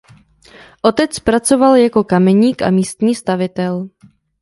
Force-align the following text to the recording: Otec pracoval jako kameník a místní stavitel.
Otec 0.81 1.19
pracoval 1.23 1.75
jako 1.75 2.03
kameník 2.03 2.61
a 2.61 2.69
místní 2.69 3.15
stavitel. 3.15 3.89